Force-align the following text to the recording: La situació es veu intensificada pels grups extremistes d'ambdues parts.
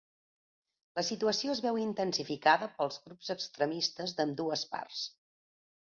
La 0.99 1.03
situació 1.09 1.51
es 1.57 1.61
veu 1.67 1.77
intensificada 1.83 2.71
pels 2.81 2.99
grups 3.07 3.31
extremistes 3.37 4.19
d'ambdues 4.19 4.69
parts. 4.77 5.09